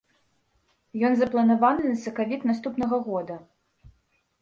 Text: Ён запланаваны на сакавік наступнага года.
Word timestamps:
Ён 1.09 1.13
запланаваны 1.19 1.83
на 1.91 1.97
сакавік 2.07 2.51
наступнага 2.55 2.95
года. 3.09 3.35